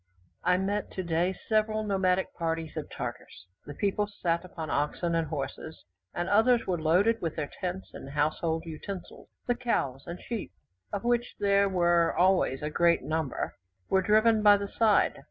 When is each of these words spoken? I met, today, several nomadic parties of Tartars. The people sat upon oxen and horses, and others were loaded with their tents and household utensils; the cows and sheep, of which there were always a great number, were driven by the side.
I 0.43 0.57
met, 0.57 0.89
today, 0.89 1.35
several 1.47 1.83
nomadic 1.83 2.33
parties 2.33 2.75
of 2.75 2.89
Tartars. 2.89 3.45
The 3.67 3.75
people 3.75 4.07
sat 4.07 4.43
upon 4.43 4.71
oxen 4.71 5.13
and 5.13 5.27
horses, 5.27 5.83
and 6.15 6.27
others 6.27 6.65
were 6.65 6.81
loaded 6.81 7.21
with 7.21 7.35
their 7.35 7.51
tents 7.61 7.91
and 7.93 8.09
household 8.09 8.63
utensils; 8.65 9.29
the 9.45 9.53
cows 9.53 10.07
and 10.07 10.19
sheep, 10.19 10.53
of 10.91 11.03
which 11.03 11.35
there 11.37 11.69
were 11.69 12.15
always 12.17 12.63
a 12.63 12.71
great 12.71 13.03
number, 13.03 13.53
were 13.91 14.01
driven 14.01 14.41
by 14.41 14.57
the 14.57 14.69
side. 14.71 15.19